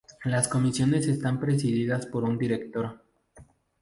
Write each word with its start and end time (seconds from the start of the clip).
Las 0.25 0.47
Comisiones 0.47 1.05
están 1.05 1.39
presididas 1.39 2.07
por 2.07 2.23
un 2.23 2.35
Director. 2.39 3.01